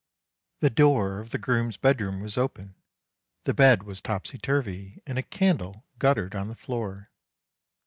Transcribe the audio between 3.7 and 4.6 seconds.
was topsy